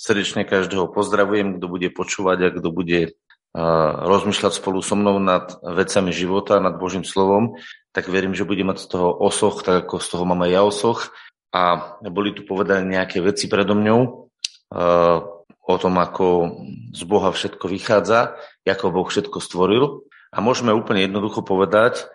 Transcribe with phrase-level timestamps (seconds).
[0.00, 3.20] Srdečne každého pozdravujem, kto bude počúvať a kto bude
[4.00, 7.60] rozmýšľať spolu so mnou nad vecami života, nad Božím slovom,
[7.92, 10.62] tak verím, že bude mať z toho osoch, tak ako z toho mám aj ja
[10.64, 11.12] osoch.
[11.52, 14.00] A boli tu povedané nejaké veci predo mňou
[15.60, 16.26] o tom, ako
[16.96, 20.08] z Boha všetko vychádza, ako Boh všetko stvoril.
[20.32, 22.08] A môžeme úplne jednoducho povedať,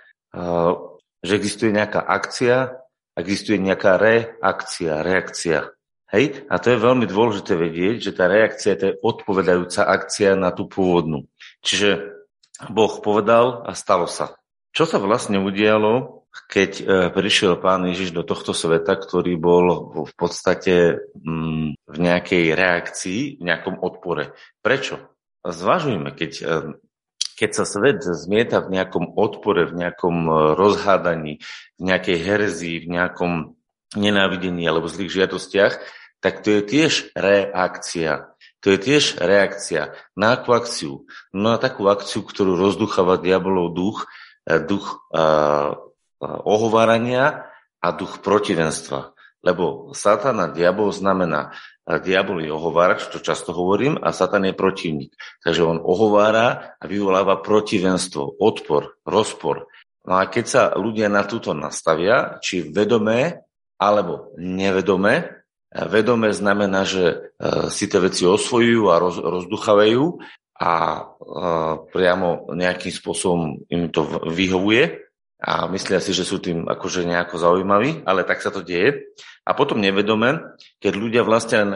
[1.21, 2.81] že existuje nejaká akcia,
[3.13, 5.74] existuje nejaká reakcia, reakcia.
[6.13, 6.45] Hej?
[6.51, 10.69] A to je veľmi dôležité vedieť, že tá reakcia to je odpovedajúca akcia na tú
[10.69, 11.25] pôvodnú.
[11.65, 12.13] Čiže
[12.69, 14.37] Boh povedal a stalo sa.
[14.75, 16.83] Čo sa vlastne udialo, keď e,
[17.15, 23.43] prišiel pán Ježiš do tohto sveta, ktorý bol v podstate mm, v nejakej reakcii, v
[23.43, 24.35] nejakom odpore.
[24.59, 24.99] Prečo?
[25.47, 26.45] Zvažujme, keď e,
[27.35, 31.43] keď sa svet zmieta v nejakom odpore, v nejakom e, rozhádaní,
[31.75, 33.54] v nejakej herzii, v nejakom
[33.95, 35.73] nenávidení alebo zlých žiadostiach,
[36.23, 38.31] tak to je tiež reakcia.
[38.65, 41.05] To je tiež reakcia na akú akciu?
[41.35, 44.09] No na takú akciu, ktorú rozducháva diabolov duch,
[44.49, 45.77] e, duch uh,
[46.21, 47.45] ohovárania
[47.77, 49.13] a duch protivenstva.
[49.45, 51.53] Lebo Satan a diabol znamená
[51.85, 55.13] diabol je ohovárač, to často hovorím, a Satan je protivník.
[55.45, 59.69] Takže on ohovára a vyvoláva protivenstvo, odpor, rozpor.
[60.05, 63.45] No a keď sa ľudia na túto nastavia, či vedomé
[63.79, 65.45] alebo nevedomé,
[65.75, 67.15] vedomé znamená, že e,
[67.67, 70.03] si tie veci osvojujú a roz, rozduchavajú
[70.55, 71.01] a e,
[71.91, 75.05] priamo nejakým spôsobom im to vyhovuje
[75.43, 79.13] a myslia si, že sú tým akože nejako zaujímaví, ale tak sa to deje.
[79.45, 80.41] A potom nevedome,
[80.81, 81.75] keď ľudia vlastne uh,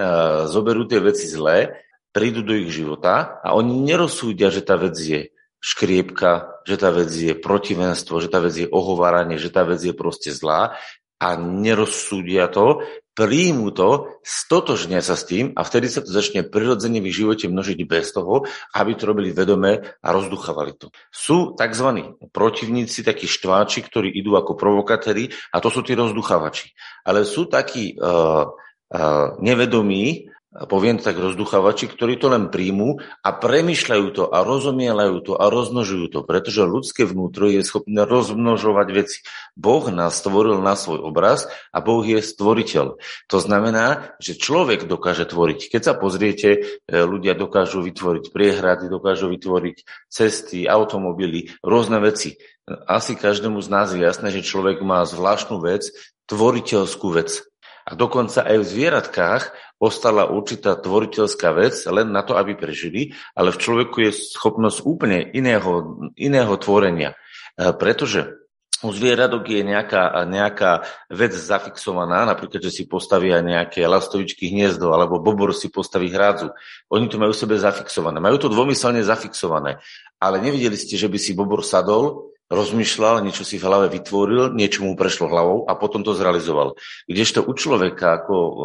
[0.49, 5.29] zoberú tie veci zlé, prídu do ich života a oni nerozsúdia, že tá vec je
[5.61, 9.93] škriepka, že tá vec je protivenstvo, že tá vec je ohováranie, že tá vec je
[9.93, 10.73] proste zlá
[11.19, 12.81] a nerozsúdia to,
[13.11, 17.79] príjmu to, stotožnia sa s tým a vtedy sa to začne prirodzene v živote množiť
[17.83, 20.87] bez toho, aby to robili vedomé a rozduchavali to.
[21.11, 22.15] Sú tzv.
[22.31, 26.71] protivníci, takí štváči, ktorí idú ako provokatéri a to sú tí rozduchavači.
[27.03, 34.07] Ale sú takí uh, uh, nevedomí, poviem tak rozduchavači, ktorí to len príjmú a premyšľajú
[34.17, 39.21] to a rozumielajú to a rozmnožujú to, pretože ľudské vnútro je schopné rozmnožovať veci.
[39.53, 42.97] Boh nás stvoril na svoj obraz a Boh je stvoriteľ.
[43.29, 45.69] To znamená, že človek dokáže tvoriť.
[45.69, 46.59] Keď sa pozriete, e,
[46.89, 52.41] ľudia dokážu vytvoriť priehrady, dokážu vytvoriť cesty, automobily, rôzne veci.
[52.89, 55.93] Asi každému z nás je jasné, že človek má zvláštnu vec,
[56.29, 57.48] tvoriteľskú vec.
[57.89, 59.43] A dokonca aj v zvieratkách
[59.81, 65.25] ostala určitá tvoriteľská vec len na to, aby prežili, ale v človeku je schopnosť úplne
[65.33, 67.17] iného, iného tvorenia.
[67.57, 68.39] E, pretože
[68.79, 75.19] u zvieratok je nejaká, nejaká vec zafixovaná, napríklad, že si postavia nejaké lastovičky hniezdo, alebo
[75.19, 76.55] bobor si postaví hrádzu.
[76.87, 78.23] Oni to majú sebe zafixované.
[78.23, 79.83] Majú to dvomyselne zafixované.
[80.15, 84.83] Ale nevideli ste, že by si bobor sadol rozmýšľal, niečo si v hlave vytvoril, niečo
[84.83, 86.75] mu prešlo hlavou a potom to zrealizoval.
[87.05, 88.57] Kdežto u človeka ako um,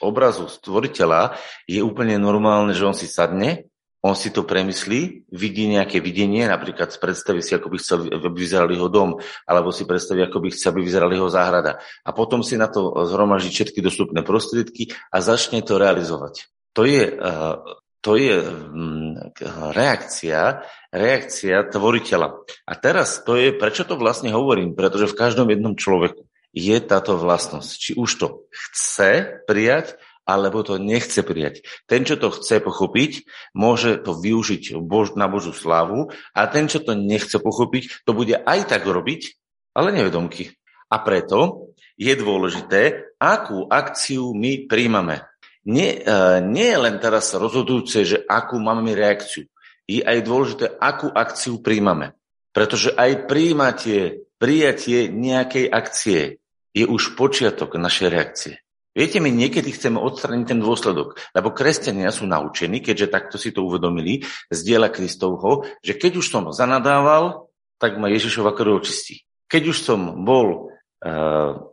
[0.00, 1.34] obrazu stvoriteľa
[1.66, 3.66] je úplne normálne, že on si sadne,
[4.06, 8.70] on si to premyslí, vidí nejaké videnie, napríklad predstaví si, ako by chcel, aby vyzeral
[8.70, 11.82] jeho dom, alebo si predstaví, ako by chcel, aby vyzeral jeho záhrada.
[12.06, 16.46] A potom si na to zhromaží všetky dostupné prostriedky a začne to realizovať.
[16.78, 17.58] To je uh,
[18.06, 19.34] to je mm,
[19.74, 20.62] reakcia,
[20.94, 22.28] reakcia tvoriteľa.
[22.62, 24.78] A teraz to je, prečo to vlastne hovorím?
[24.78, 26.22] Pretože v každom jednom človeku
[26.54, 27.70] je táto vlastnosť.
[27.74, 31.66] Či už to chce prijať, alebo to nechce prijať.
[31.90, 33.26] Ten, čo to chce pochopiť,
[33.58, 34.78] môže to využiť
[35.18, 39.34] na Božú slávu a ten, čo to nechce pochopiť, to bude aj tak robiť,
[39.74, 40.54] ale nevedomky.
[40.94, 45.26] A preto je dôležité, akú akciu my príjmame
[45.66, 49.50] nie, uh, nie je len teraz rozhodujúce, že akú máme reakciu.
[49.86, 52.14] Je aj dôležité, akú akciu príjmame.
[52.54, 56.38] Pretože aj príjmatie, prijatie nejakej akcie
[56.70, 58.54] je už počiatok našej reakcie.
[58.96, 63.68] Viete, my niekedy chceme odstraniť ten dôsledok, lebo kresťania sú naučení, keďže takto si to
[63.68, 69.28] uvedomili z diela Kristovho, že keď už som zanadával, tak ma Ježišova krv očistí.
[69.52, 70.72] Keď už som bol
[71.04, 71.12] e,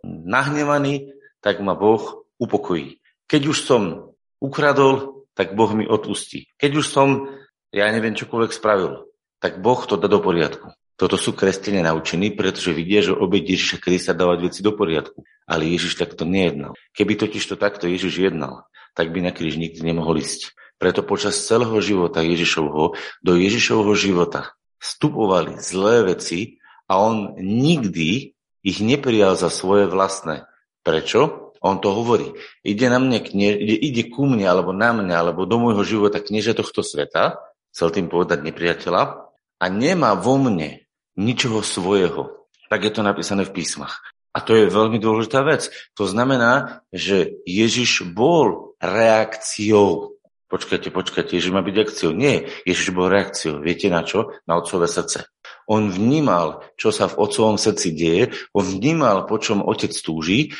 [0.03, 2.99] nahnevaný, tak ma Boh upokojí.
[3.33, 6.53] Keď už som ukradol, tak Boh mi odpustí.
[6.61, 7.33] Keď už som,
[7.73, 9.09] ja neviem, čokoľvek spravil,
[9.41, 10.69] tak Boh to dá do poriadku.
[10.93, 15.25] Toto sú kresťania naučení, pretože vidia, že obeď Ježiša Krista dávať veci do poriadku.
[15.49, 16.77] Ale Ježiš takto nejednal.
[16.93, 20.53] Keby totiž to takto Ježiš jednal, tak by na kríž nikdy nemohol ísť.
[20.77, 22.93] Preto počas celého života Ježišovho,
[23.25, 30.45] do Ježišovho života vstupovali zlé veci a on nikdy ich neprijal za svoje vlastné.
[30.85, 31.42] Prečo?
[31.63, 32.35] On to hovorí.
[32.67, 36.19] Ide, na mne knie, ide, ide ku mne, alebo na mňa, alebo do môjho života
[36.19, 37.39] knieže tohto sveta,
[37.71, 39.31] chcel tým povedať nepriateľa,
[39.63, 40.83] a nemá vo mne
[41.15, 42.43] ničoho svojho.
[42.67, 44.03] Tak je to napísané v písmach.
[44.35, 45.71] A to je veľmi dôležitá vec.
[45.95, 50.17] To znamená, že Ježiš bol reakciou.
[50.49, 52.11] Počkajte, počkajte, Ježiš má byť akciou.
[52.11, 53.61] Nie, Ježiš bol reakciou.
[53.61, 54.35] Viete na čo?
[54.49, 55.31] Na otcové srdce.
[55.69, 60.51] On vnímal, čo sa v otcovom srdci deje, on vnímal, po čom otec túži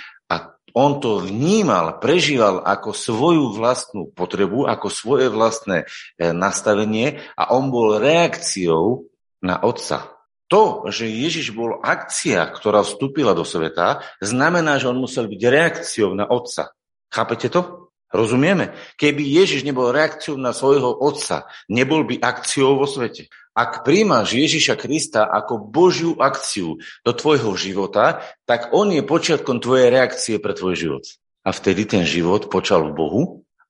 [0.74, 5.86] on to vnímal, prežíval ako svoju vlastnú potrebu, ako svoje vlastné
[6.18, 9.06] e, nastavenie a on bol reakciou
[9.46, 10.10] na otca.
[10.50, 16.14] To, že Ježiš bol akcia, ktorá vstúpila do sveta, znamená, že on musel byť reakciou
[16.14, 16.74] na otca.
[17.10, 17.90] Chápete to?
[18.14, 18.78] Rozumieme?
[18.94, 23.26] Keby Ježiš nebol reakciou na svojho otca, nebol by akciou vo svete.
[23.54, 29.94] Ak príjmaš Ježiša Krista ako Božiu akciu do tvojho života, tak on je počiatkom tvojej
[29.94, 31.06] reakcie pre tvoj život.
[31.46, 33.22] A vtedy ten život počal v Bohu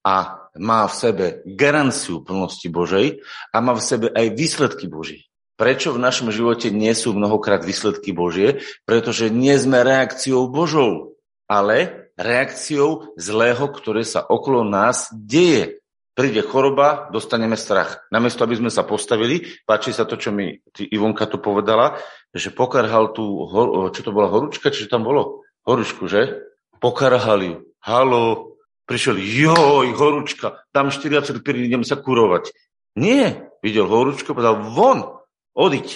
[0.07, 3.19] a má v sebe garanciu plnosti Božej
[3.51, 5.27] a má v sebe aj výsledky Boží.
[5.59, 8.63] Prečo v našom živote nie sú mnohokrát výsledky Božie?
[8.87, 15.82] Pretože nie sme reakciou Božou, ale reakciou zlého, ktoré sa okolo nás deje
[16.13, 18.05] príde choroba, dostaneme strach.
[18.13, 21.97] Namiesto, aby sme sa postavili, páči sa to, čo mi Ivonka tu povedala,
[22.33, 23.49] že pokarhal tú,
[23.89, 25.45] čo to bola horúčka, či tam bolo?
[25.65, 26.45] Horúčku, že?
[26.77, 27.55] Pokarhal ju.
[27.81, 28.55] Halo,
[28.85, 32.53] prišiel, joj, horúčka, tam 40 idem sa kurovať.
[32.93, 35.25] Nie, videl horúčku, povedal, von,
[35.57, 35.87] odiť.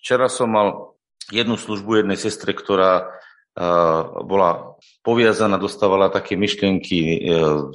[0.00, 0.96] Včera som mal
[1.28, 7.18] jednu službu jednej sestre, ktorá uh, bola poviazaná, dostávala také myšlienky uh,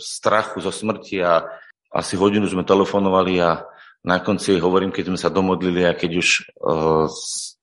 [0.01, 1.45] strachu zo smrti a
[1.91, 3.67] asi hodinu sme telefonovali a
[4.01, 6.27] na konci hovorím, keď sme sa domodlili a keď už
[6.57, 7.05] uh,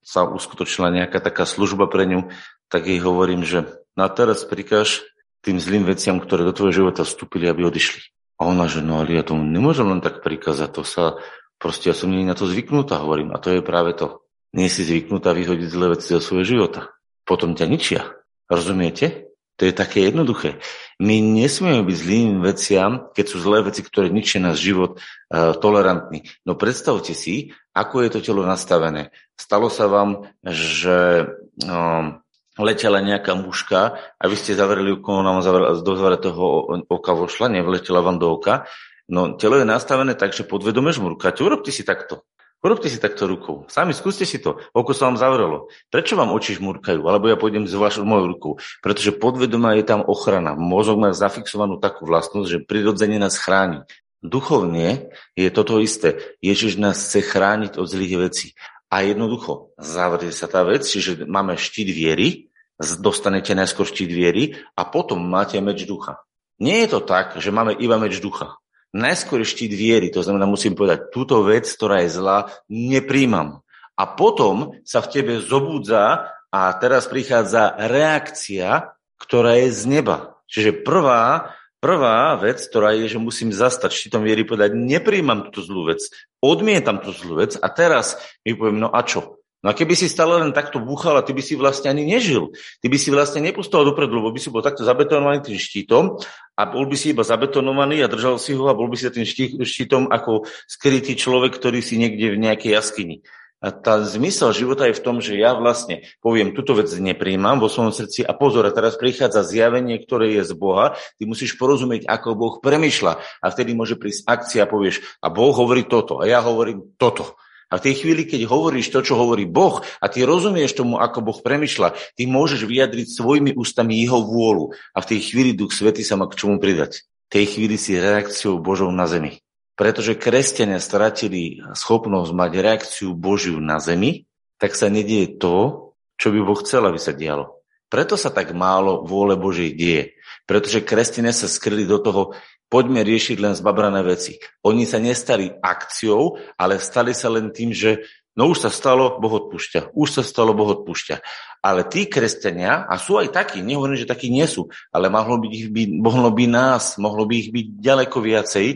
[0.05, 2.31] sa uskutočila nejaká taká služba pre ňu,
[2.71, 3.67] tak jej hovorím, že
[3.99, 5.03] na teraz prikáž
[5.43, 8.15] tým zlým veciam, ktoré do tvojho života vstúpili, aby odišli.
[8.39, 11.19] A ona, že no ale ja tomu nemôžem len tak prikázať, to sa,
[11.59, 13.35] proste ja som nie na to zvyknutá, hovorím.
[13.35, 14.23] A to je práve to.
[14.55, 16.95] Nie si zvyknutá vyhodiť zlé veci zo svojho života.
[17.27, 18.01] Potom ťa ničia.
[18.49, 19.28] Rozumiete?
[19.59, 20.63] To je také jednoduché.
[21.03, 26.31] My nesmieme byť zlým veciam, keď sú zlé veci, ktoré ničia náš život, uh, tolerantní.
[26.47, 29.11] No predstavte si, ako je to telo nastavené.
[29.35, 31.27] Stalo sa vám, že
[31.67, 32.23] um,
[32.59, 35.43] letela nejaká muška a vy ste zavreli vám
[35.83, 36.43] do zavretého
[36.91, 38.67] oka vošla, nevletela vám do oka.
[39.11, 41.43] No telo je nastavené tak, že podvedome žmurkáte.
[41.43, 42.27] Urobte si takto.
[42.59, 43.71] Urobte si takto rukou.
[43.71, 44.59] Sami skúste si to.
[44.75, 45.71] Oko sa vám zavrelo.
[45.95, 47.07] Prečo vám oči žmurkajú?
[47.07, 48.53] Alebo ja pôjdem s vašou mojou rukou.
[48.83, 50.59] Pretože podvedomá je tam ochrana.
[50.59, 53.87] Mozog má zafixovanú takú vlastnosť, že prirodzene nás chráni.
[54.27, 56.19] Duchovne je toto isté.
[56.43, 58.49] Ježiš nás chce chrániť od zlých vecí.
[58.91, 62.51] A jednoducho, zavrie sa tá vec, čiže máme štít viery,
[62.99, 66.19] dostanete najskôr štít viery a potom máte meč ducha.
[66.59, 68.59] Nie je to tak, že máme iba meč ducha
[68.93, 72.39] najskôr štít viery, to znamená, musím povedať, túto vec, ktorá je zlá,
[72.69, 73.61] nepríjmam.
[73.99, 80.39] A potom sa v tebe zobúdza a teraz prichádza reakcia, ktorá je z neba.
[80.49, 81.53] Čiže prvá,
[81.83, 86.01] prvá vec, ktorá je, že musím zastať štítom viery, povedať, nepríjmam túto zlú vec,
[86.41, 89.38] odmietam tú zlú vec a teraz mi poviem, no a čo?
[89.59, 92.55] No a keby si stále len takto búchal a ty by si vlastne ani nežil,
[92.79, 96.15] ty by si vlastne nepustal dopredu, lebo by si bol takto zabetonovaný tým štítom
[96.55, 99.27] a bol by si iba zabetonovaný a držal si ho a bol by si tým
[99.67, 103.27] štítom ako skrytý človek, ktorý si niekde v nejakej jaskyni.
[103.59, 107.67] A tá zmysel života je v tom, že ja vlastne poviem, túto vec nepríjmam vo
[107.67, 112.07] svojom srdci a pozor, a teraz prichádza zjavenie, ktoré je z Boha, ty musíš porozumieť,
[112.07, 116.31] ako Boh premyšľa a vtedy môže prísť akcia a povieš, a Boh hovorí toto a
[116.31, 117.35] ja hovorím toto.
[117.69, 121.21] A v tej chvíli, keď hovoríš to, čo hovorí Boh a ty rozumieš tomu, ako
[121.21, 126.01] Boh premyšľa, ty môžeš vyjadriť svojimi ústami jeho vôľu a v tej chvíli Duch Svety
[126.01, 127.05] sa má k čomu pridať.
[127.29, 129.45] V tej chvíli si reakciou Božou na zemi.
[129.77, 134.27] Pretože kresťania stratili schopnosť mať reakciu Božiu na zemi,
[134.59, 137.63] tak sa nedieje to, čo by Boh chcel, aby sa dialo.
[137.89, 140.18] Preto sa tak málo vôle Božej deje.
[140.49, 142.33] Pretože kresťania sa skryli do toho
[142.73, 144.41] poďme riešiť len zbabrané veci.
[144.65, 149.35] Oni sa nestali akciou, ale stali sa len tým, že no už sa stalo, Boh
[149.45, 149.93] odpúšťa.
[149.93, 151.21] Už sa stalo, Boh odpúšťa.
[151.61, 155.47] Ale tí kresťania, a sú aj takí, nehovorím, že takí nie sú, ale mohlo by,
[155.51, 158.67] ich byť, mohlo by nás, mohlo by ich byť ďaleko viacej,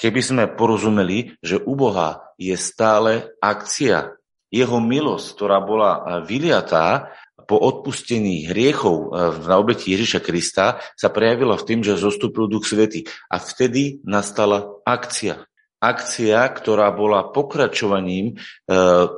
[0.00, 4.16] keby sme porozumeli, že u Boha je stále akcia.
[4.50, 7.12] Jeho milosť, ktorá bola vyliatá,
[7.50, 12.70] po odpustení hriechov eh, na obeti Ježiša Krista sa prejavila v tým, že zostúpil Duch
[12.70, 13.10] Svety.
[13.26, 15.50] A vtedy nastala akcia.
[15.82, 18.38] Akcia, ktorá bola pokračovaním
[18.70, 19.10] eh,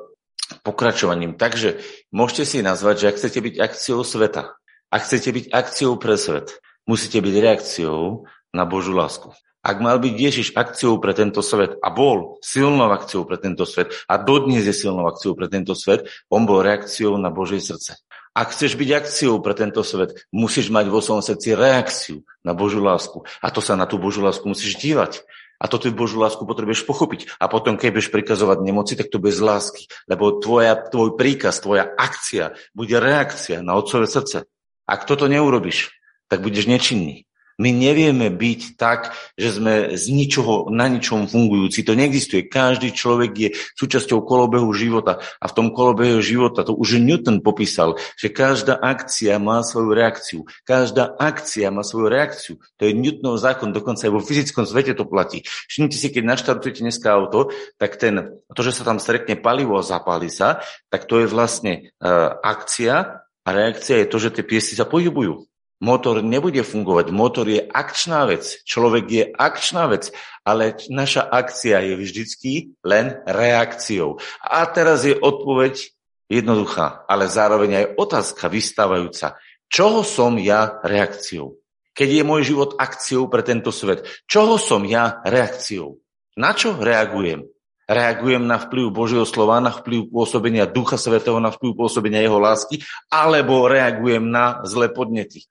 [0.64, 1.36] pokračovaním.
[1.36, 1.80] Takže
[2.12, 4.56] môžete si nazvať, že ak chcete byť akciou sveta,
[4.92, 9.32] ak chcete byť akciou pre svet, musíte byť reakciou na Božú lásku.
[9.62, 13.94] Ak mal byť Ježiš akciou pre tento svet a bol silnou akciou pre tento svet
[14.10, 17.96] a dodnes je silnou akciou pre tento svet, on bol reakciou na Božie srdce.
[18.32, 22.80] Ak chceš byť akciou pre tento svet, musíš mať vo svojom srdci reakciu na Božú
[22.80, 23.28] lásku.
[23.44, 25.20] A to sa na tú Božú lásku musíš dívať.
[25.62, 27.38] A to tú Božú lásku potrebuješ pochopiť.
[27.38, 29.86] A potom, keď budeš prikazovať nemoci, tak to bez lásky.
[30.10, 34.48] Lebo tvoja, tvoj príkaz, tvoja akcia bude reakcia na otcové srdce.
[34.88, 35.94] Ak toto neurobiš,
[36.26, 37.30] tak budeš nečinný.
[37.61, 41.85] My nevieme byť tak, že sme z ničoho na ničom fungujúci.
[41.85, 42.49] To neexistuje.
[42.49, 45.21] Každý človek je súčasťou kolobehu života.
[45.40, 50.40] A v tom kolobehu života, to už Newton popísal, že každá akcia má svoju reakciu.
[50.64, 52.54] Každá akcia má svoju reakciu.
[52.80, 55.44] To je Newtonov zákon, dokonca aj vo fyzickom svete to platí.
[55.68, 59.85] Všimnite si, keď naštartujete dneska auto, tak ten, to, že sa tam stretne palivo a
[59.85, 64.78] zapáli sa, tak to je vlastne uh, akcia a reakcia je to, že tie piesy
[64.78, 65.51] sa pohybujú.
[65.82, 67.10] Motor nebude fungovať.
[67.10, 68.62] Motor je akčná vec.
[68.62, 70.14] Človek je akčná vec,
[70.46, 72.52] ale naša akcia je vždycky
[72.86, 74.22] len reakciou.
[74.46, 75.82] A teraz je odpoveď
[76.30, 79.34] jednoduchá, ale zároveň aj otázka vystávajúca.
[79.66, 81.58] Čoho som ja reakciou?
[81.92, 85.98] Keď je môj život akciou pre tento svet, čoho som ja reakciou?
[86.38, 87.44] Na čo reagujem?
[87.84, 92.80] Reagujem na vplyv Božieho slova, na vplyv pôsobenia Ducha Svetého, na vplyv pôsobenia Jeho lásky,
[93.12, 95.44] alebo reagujem na zlé podnety.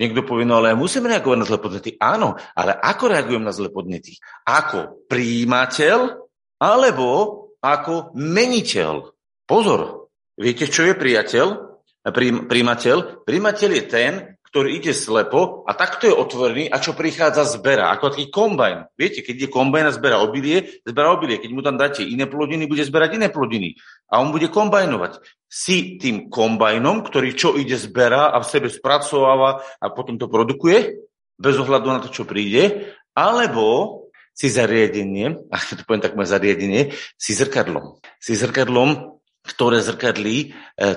[0.00, 1.90] Niekto povie, no ale ja musím reagovať na zlé podnety.
[2.00, 4.16] Áno, ale ako reagujem na zlé podnety?
[4.48, 6.24] Ako príjimateľ
[6.56, 7.08] alebo
[7.60, 9.12] ako meniteľ?
[9.44, 10.08] Pozor,
[10.40, 11.46] viete, čo je priateľ?
[12.48, 13.28] Príjimateľ?
[13.28, 14.12] Príjimateľ je ten,
[14.50, 18.90] ktorý ide slepo a takto je otvorený a čo prichádza zbera, ako taký kombajn.
[18.98, 21.38] Viete, keď je kombajn a zbera obilie, zbera obilie.
[21.38, 23.78] Keď mu tam dáte iné plodiny, bude zberať iné plodiny.
[24.10, 25.22] A on bude kombajnovať.
[25.46, 30.98] Si tým kombajnom, ktorý čo ide zbera a v sebe spracováva a potom to produkuje,
[31.38, 33.96] bez ohľadu na to, čo príde, alebo
[34.34, 38.02] si zariadenie, a to poviem tak moje zariadenie, si zrkadlom.
[38.18, 40.48] Si zrkadlom, ktoré zrkadlí e,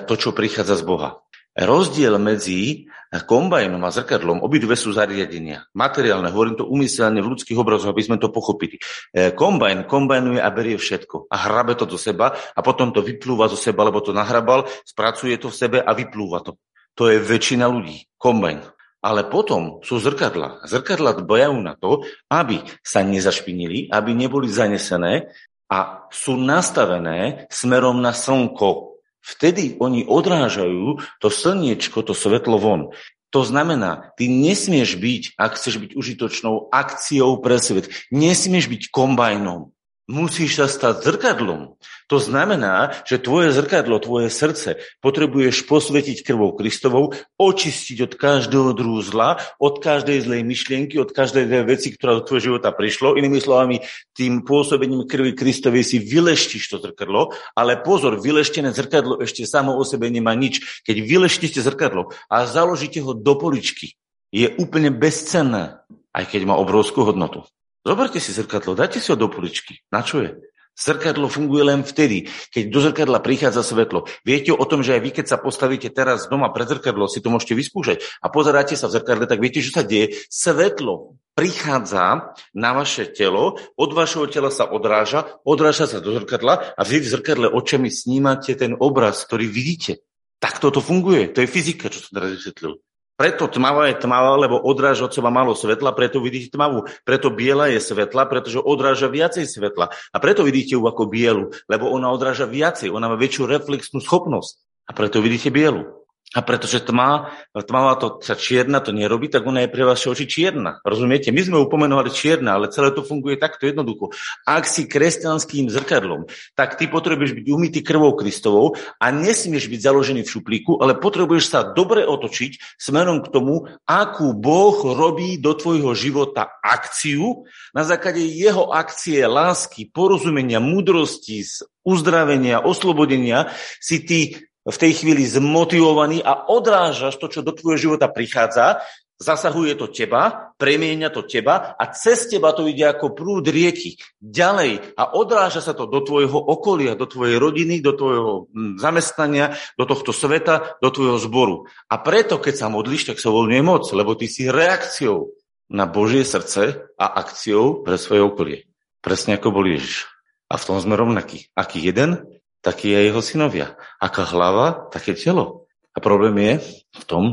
[0.04, 1.23] to, čo prichádza z Boha.
[1.54, 2.90] Rozdiel medzi
[3.22, 5.70] kombajnom a zrkadlom, obidve sú zariadenia.
[5.78, 8.82] Materiálne, hovorím to umyselne v ľudských obrazoch, aby sme to pochopili.
[9.14, 13.46] E, kombajn kombajnuje a berie všetko a hrabe to do seba a potom to vyplúva
[13.46, 16.58] zo seba, lebo to nahrabal, spracuje to v sebe a vyplúva to.
[16.98, 18.10] To je väčšina ľudí.
[18.18, 18.58] Kombajn.
[19.04, 20.64] Ale potom sú zrkadla.
[20.64, 25.28] Zrkadla dbajú na to, aby sa nezašpinili, aby neboli zanesené
[25.68, 28.93] a sú nastavené smerom na slnko,
[29.24, 32.92] Vtedy oni odrážajú to slniečko, to svetlo von.
[33.34, 39.73] To znamená, ty nesmieš byť, ak chceš byť užitočnou akciou pre svet, nesmieš byť kombajnom.
[40.04, 41.80] Musíš sa stať zrkadlom.
[42.12, 49.00] To znamená, že tvoje zrkadlo, tvoje srdce potrebuješ posvetiť krvou Kristovou, očistiť od každého druhu
[49.00, 53.16] zla, od každej zlej myšlienky, od každej veci, ktorá do tvojho života prišlo.
[53.16, 53.80] Inými slovami,
[54.12, 59.88] tým pôsobením krvi Kristovej si vyleštíš to zrkadlo, ale pozor, vyleštené zrkadlo ešte samo o
[59.88, 60.84] sebe nemá nič.
[60.84, 63.96] Keď vyleštíte zrkadlo a založíte ho do poličky,
[64.28, 65.80] je úplne bezcenné,
[66.12, 67.48] aj keď má obrovskú hodnotu.
[67.84, 69.84] Zoberte si zrkadlo, dajte si ho do poličky.
[69.92, 70.32] Na čo je?
[70.74, 74.10] Zrkadlo funguje len vtedy, keď do zrkadla prichádza svetlo.
[74.26, 77.30] Viete o tom, že aj vy, keď sa postavíte teraz doma pred zrkadlo, si to
[77.30, 80.18] môžete vyskúšať a pozeráte sa v zrkadle, tak viete, čo sa deje.
[80.26, 86.82] Svetlo prichádza na vaše telo, od vašeho tela sa odráža, odráža sa do zrkadla a
[86.82, 90.02] vy v zrkadle očami snímate ten obraz, ktorý vidíte.
[90.42, 91.30] Tak toto funguje.
[91.30, 92.83] To je fyzika, čo som teraz vysvetlil.
[93.14, 96.82] Preto tmavá je tmavá, lebo odráža od seba málo svetla, preto vidíte tmavú.
[97.06, 99.94] Preto biela je svetla, pretože odráža viacej svetla.
[99.94, 104.58] A preto vidíte ju ako bielu, lebo ona odráža viacej, ona má väčšiu reflexnú schopnosť.
[104.84, 106.03] A preto vidíte bielu.
[106.34, 110.26] A pretože tma, tmavá to sa čierna to nerobí, tak ona je pre vaše oči
[110.26, 110.82] čierna.
[110.82, 111.30] Rozumiete?
[111.30, 114.10] My sme ju pomenovali čierna, ale celé to funguje takto jednoducho.
[114.42, 116.26] Ak si kresťanským zrkadlom,
[116.58, 121.44] tak ty potrebuješ byť umytý krvou Kristovou a nesmieš byť založený v šuplíku, ale potrebuješ
[121.54, 127.46] sa dobre otočiť smerom k tomu, akú Boh robí do tvojho života akciu.
[127.70, 131.46] Na základe jeho akcie lásky, porozumenia, múdrosti,
[131.86, 134.20] uzdravenia, oslobodenia si ty
[134.64, 138.80] v tej chvíli zmotivovaný a odrážaš to, čo do tvojho života prichádza,
[139.20, 144.96] zasahuje to teba, premieňa to teba a cez teba to ide ako prúd rieky ďalej
[144.98, 149.84] a odráža sa to do tvojho okolia, do tvojej rodiny, do tvojho hm, zamestnania, do
[149.86, 151.70] tohto sveta, do tvojho zboru.
[151.86, 155.30] A preto, keď sa modlíš, tak sa voľňuje moc, lebo ty si reakciou
[155.70, 158.58] na Božie srdce a akciou pre svoje okolie.
[159.00, 160.10] Presne ako bol Ježiš.
[160.50, 161.50] A v tom sme rovnakí.
[161.56, 162.24] Aký jeden,
[162.64, 163.76] takí aj jeho synovia.
[164.00, 165.68] Aká hlava, také telo.
[165.92, 166.52] A problém je
[166.96, 167.24] v tom,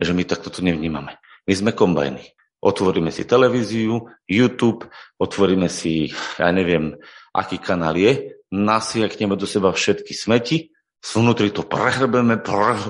[0.00, 1.20] že my takto to nevnímame.
[1.44, 2.24] My sme kombajny.
[2.58, 4.90] Otvoríme si televíziu, YouTube,
[5.20, 6.98] otvoríme si, ja neviem,
[7.30, 12.42] aký kanál je, nasiakneme do seba všetky smeti, vnútri to prehrbeme,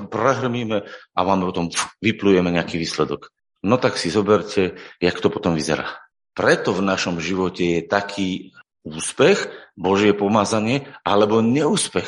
[0.09, 1.69] prehrmíme a máme potom,
[2.01, 3.29] vyplujeme nejaký výsledok.
[3.61, 6.01] No tak si zoberte, jak to potom vyzerá.
[6.33, 12.07] Preto v našom živote je taký úspech, Božie pomazanie, alebo neúspech.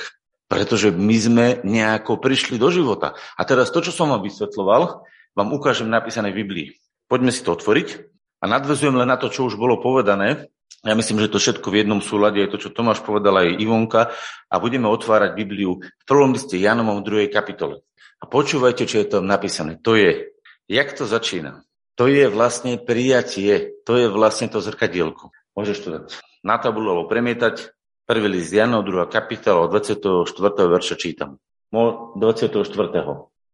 [0.52, 3.16] Pretože my sme nejako prišli do života.
[3.40, 6.68] A teraz to, čo som vám vysvetloval, vám ukážem napísané v Biblii.
[7.08, 8.12] Poďme si to otvoriť
[8.44, 10.52] a nadvezujem len na to, čo už bolo povedané.
[10.84, 14.12] Ja myslím, že to všetko v jednom súlade je to, čo Tomáš povedal aj Ivonka
[14.50, 17.86] a budeme otvárať Bibliu v prvom liste v druhej kapitole.
[18.20, 19.80] A počúvajte, čo je tam napísané.
[19.86, 20.36] To je,
[20.68, 21.64] jak to začína.
[21.96, 25.32] To je vlastne prijatie, to je vlastne to zrkadielko.
[25.54, 27.74] Môžeš to dať na tabulu alebo premietať.
[28.06, 30.28] Prvý list Janov, druhá kapitola, od 24.
[30.68, 31.40] verša čítam.
[31.72, 32.60] 24.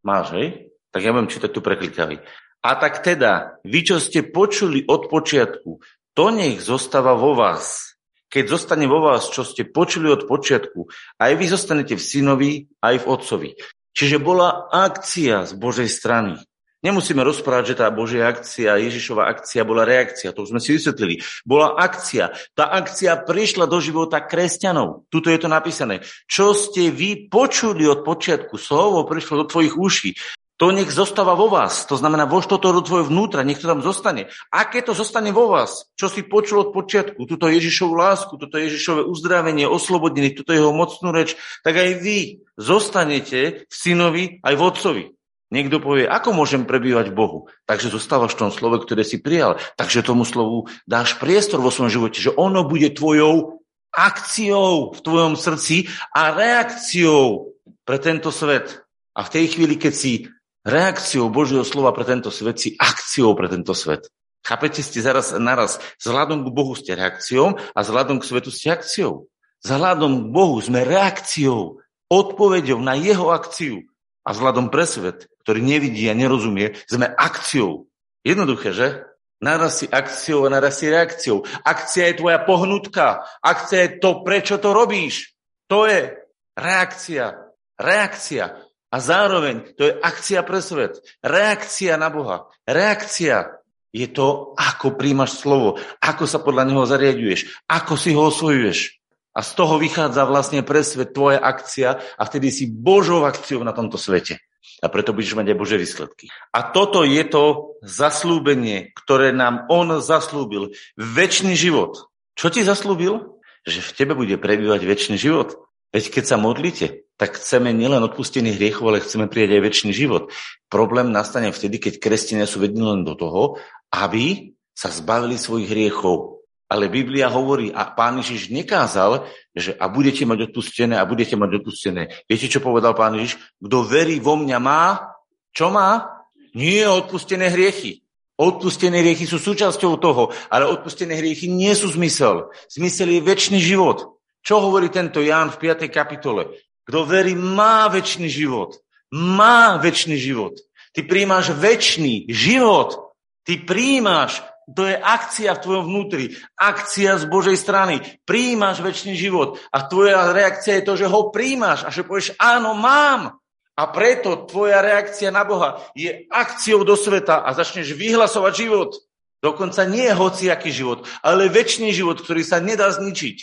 [0.02, 0.74] Máš, hej?
[0.90, 2.18] Tak ja budem čítať tu preklikavý.
[2.66, 5.78] A tak teda, vy, čo ste počuli od počiatku,
[6.18, 7.94] to nech zostáva vo vás.
[8.28, 10.90] Keď zostane vo vás, čo ste počuli od počiatku,
[11.22, 12.52] aj vy zostanete v synovi,
[12.82, 13.50] aj v otcovi.
[13.94, 16.42] Čiže bola akcia z Božej strany.
[16.86, 20.30] Nemusíme rozprávať, že tá Božia akcia, Ježišova akcia bola reakcia.
[20.30, 21.26] To už sme si vysvetlili.
[21.42, 22.38] Bola akcia.
[22.54, 25.10] Tá akcia prišla do života kresťanov.
[25.10, 26.06] Tuto je to napísané.
[26.30, 28.62] Čo ste vy počuli od počiatku?
[28.62, 30.12] Slovo prišlo do tvojich uší.
[30.58, 31.86] To nech zostáva vo vás.
[31.86, 34.30] To znamená, vož toto do tvojho vnútra, nech to tam zostane.
[34.50, 35.90] Aké to zostane vo vás?
[35.94, 37.30] Čo si počul od počiatku?
[37.30, 43.70] Tuto Ježišovu lásku, toto Ježišové uzdravenie, oslobodenie, toto jeho mocnú reč, tak aj vy zostanete
[43.70, 45.04] v synovi aj v otcovi.
[45.48, 47.40] Niekto povie, ako môžem prebývať v Bohu?
[47.64, 49.56] Takže zostávaš v tom slove, ktoré si prijal.
[49.80, 53.64] Takže tomu slovu dáš priestor vo svojom živote, že ono bude tvojou
[53.96, 57.56] akciou v tvojom srdci a reakciou
[57.88, 58.84] pre tento svet.
[59.16, 60.28] A v tej chvíli, keď si
[60.68, 64.12] reakciou Božieho slova pre tento svet, si akciou pre tento svet.
[64.44, 65.80] Chápete, ste zaraz naraz.
[66.04, 69.32] Vzhľadom k Bohu ste reakciou a vzhľadom k svetu ste akciou.
[69.64, 71.80] Vzhľadom k Bohu sme reakciou,
[72.12, 73.88] odpovedou na jeho akciu.
[74.28, 77.88] A vzhľadom pre svet ktorý nevidí a nerozumie, sme akciou.
[78.20, 79.08] Jednoduché, že?
[79.40, 81.48] Naraz si akciou a naraz si reakciou.
[81.64, 83.24] Akcia je tvoja pohnutka.
[83.40, 85.40] Akcia je to, prečo to robíš.
[85.72, 86.20] To je
[86.60, 87.32] reakcia.
[87.80, 88.60] Reakcia.
[88.92, 91.00] A zároveň to je akcia pre svet.
[91.24, 92.52] Reakcia na Boha.
[92.68, 93.48] Reakcia
[93.96, 99.00] je to, ako príjmaš slovo, ako sa podľa neho zariaduješ, ako si ho osvojuješ.
[99.32, 103.72] A z toho vychádza vlastne pre svet tvoja akcia a vtedy si Božou akciou na
[103.72, 104.44] tomto svete
[104.84, 106.26] a preto budeš mať aj Bože výsledky.
[106.54, 110.76] A toto je to zaslúbenie, ktoré nám On zaslúbil.
[110.98, 112.10] Večný život.
[112.38, 113.42] Čo ti zaslúbil?
[113.66, 115.58] Že v tebe bude prebývať väčší život.
[115.92, 120.30] Veď keď sa modlíte, tak chceme nielen odpustený hriechov, ale chceme prijať aj väčší život.
[120.70, 123.58] Problém nastane vtedy, keď kresťania sú vedení len do toho,
[123.90, 126.37] aby sa zbavili svojich hriechov,
[126.68, 129.24] ale Biblia hovorí, a pán Ježiš nekázal,
[129.56, 132.12] že a budete mať odpustené a budete mať odpustené.
[132.28, 133.40] Viete, čo povedal pán Ježiš?
[133.64, 135.16] Kto verí vo mňa má,
[135.56, 136.20] čo má?
[136.52, 138.04] Nie odpustené hriechy.
[138.38, 142.54] Odpustené hriechy sú súčasťou toho, ale odpustené hriechy nie sú zmysel.
[142.70, 144.20] Zmysel je väčší život.
[144.46, 145.90] Čo hovorí tento Ján v 5.
[145.90, 146.52] kapitole?
[146.86, 148.78] Kto verí, má väčší život.
[149.10, 150.54] Má väčší život.
[150.94, 153.16] Ty príjmaš väčší život.
[153.48, 156.36] Ty príjmaš to je akcia v tvojom vnútri.
[156.60, 158.04] Akcia z Božej strany.
[158.28, 159.64] Príjmaš väčší život.
[159.72, 163.40] A tvoja reakcia je to, že ho príjmaš a že povieš, áno, mám.
[163.80, 168.92] A preto tvoja reakcia na Boha je akciou do sveta a začneš vyhlasovať život.
[169.40, 173.38] Dokonca nie je hociaký život, ale väčší život, ktorý sa nedá zničiť.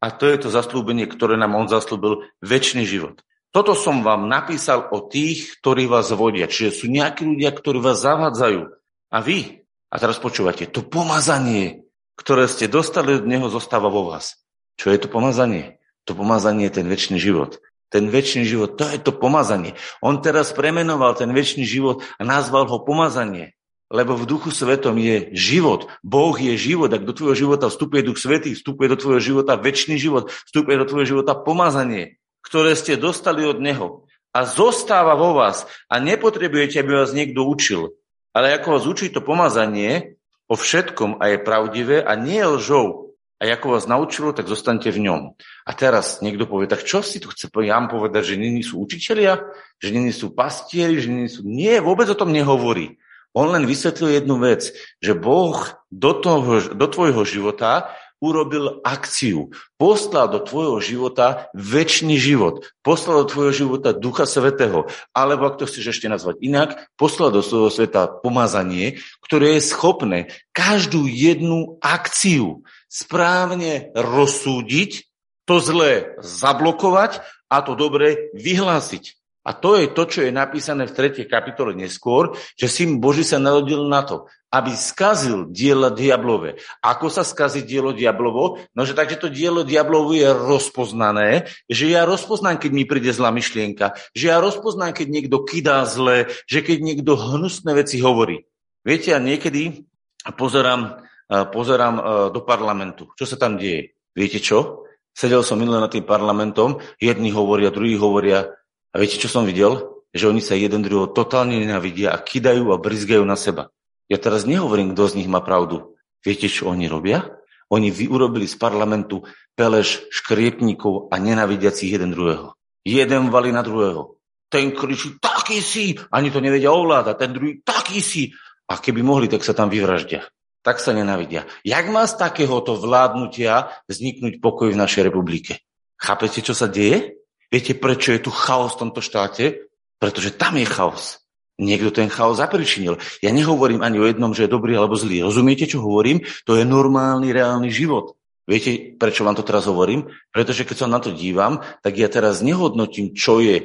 [0.00, 3.20] A to je to zaslúbenie, ktoré nám on zaslúbil, väčší život.
[3.50, 6.46] Toto som vám napísal o tých, ktorí vás vodia.
[6.46, 8.62] Čiže sú nejakí ľudia, ktorí vás zavádzajú.
[9.10, 9.59] A vy
[9.90, 11.82] a teraz počúvate, to pomazanie,
[12.14, 14.38] ktoré ste dostali od Neho, zostáva vo vás.
[14.78, 15.82] Čo je to pomazanie?
[16.06, 17.58] To pomazanie je ten väčší život.
[17.90, 19.74] Ten väčší život, to je to pomazanie.
[19.98, 23.58] On teraz premenoval ten väčší život a nazval ho pomazanie.
[23.90, 25.90] Lebo v duchu svetom je život.
[26.06, 26.86] Boh je život.
[26.94, 30.86] Ak do tvojho života vstupuje duch svetý, vstupuje do tvojho života väčší život, vstupuje do
[30.86, 34.06] tvojho života pomazanie, ktoré ste dostali od Neho.
[34.30, 35.66] A zostáva vo vás.
[35.90, 37.98] A nepotrebujete, aby vás niekto učil.
[38.30, 43.10] Ale ako vás učí to pomazanie o všetkom a je pravdivé a nie je lžou,
[43.40, 45.32] a ako vás naučilo, tak zostanete v ňom.
[45.64, 49.40] A teraz niekto povie, tak čo si tu chce Ján povedať, že není sú učitelia,
[49.80, 51.40] že není sú pastieri, že není sú...
[51.48, 53.00] Nie, vôbec o tom nehovorí.
[53.32, 55.56] On len vysvetlil jednu vec, že Boh
[55.88, 57.88] do, toho, do tvojho života
[58.20, 59.52] urobil akciu.
[59.80, 62.68] Poslal do tvojho života väčší život.
[62.84, 64.88] Poslal do tvojho života Ducha Svetého.
[65.16, 66.68] Alebo, ak to chceš ešte nazvať inak,
[67.00, 70.18] poslal do svojho sveta pomazanie, ktoré je schopné
[70.52, 75.08] každú jednu akciu správne rozsúdiť,
[75.48, 79.19] to zlé zablokovať a to dobré vyhlásiť.
[79.40, 81.24] A to je to, čo je napísané v 3.
[81.24, 86.60] kapitole neskôr, že syn Boží sa narodil na to, aby skazil diela diablové.
[86.84, 88.60] Ako sa skazí dielo diablovo?
[88.76, 93.32] No, že takže to dielo diablovo je rozpoznané, že ja rozpoznám, keď mi príde zlá
[93.32, 98.44] myšlienka, že ja rozpoznám, keď niekto kydá zle, že keď niekto hnusné veci hovorí.
[98.84, 99.88] Viete, ja niekedy
[100.36, 101.00] pozerám,
[101.48, 103.08] pozerám e, do parlamentu.
[103.16, 103.96] Čo sa tam deje?
[104.12, 104.84] Viete čo?
[105.16, 108.59] Sedel som minulé nad tým parlamentom, jedni hovoria, druhí hovoria,
[108.90, 110.02] a viete, čo som videl?
[110.10, 113.70] Že oni sa jeden druhého totálne nenavidia a kidajú a brizgajú na seba.
[114.10, 115.94] Ja teraz nehovorím, kto z nich má pravdu.
[116.26, 117.30] Viete, čo oni robia?
[117.70, 119.22] Oni urobili z parlamentu
[119.54, 122.58] peleš škriepníkov a nenavidiacich jeden druhého.
[122.82, 124.18] Jeden valí na druhého.
[124.50, 127.14] Ten kričí, taký si, ani to nevedia ovládať.
[127.14, 128.34] Ten druhý, taký si.
[128.66, 130.26] A keby mohli, tak sa tam vyvraždia.
[130.66, 131.46] Tak sa nenavidia.
[131.62, 135.62] Jak má z takéhoto vládnutia vzniknúť pokoj v našej republike?
[135.94, 137.19] Chápete, čo sa deje?
[137.50, 139.66] Viete, prečo je tu chaos v tomto štáte?
[139.98, 141.18] Pretože tam je chaos.
[141.60, 142.96] Niekto ten chaos zapričinil.
[143.20, 145.20] Ja nehovorím ani o jednom, že je dobrý alebo zlý.
[145.20, 146.24] Rozumiete, čo hovorím?
[146.48, 148.16] To je normálny, reálny život.
[148.48, 150.08] Viete, prečo vám to teraz hovorím?
[150.32, 153.64] Pretože keď sa na to dívam, tak ja teraz nehodnotím, čo je e,